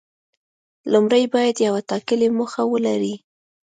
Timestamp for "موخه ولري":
2.37-3.15